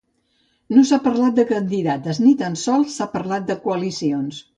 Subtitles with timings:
[0.77, 4.41] No s’ha parlat de candidates, ni tan sols s’ha parlat de coalicions.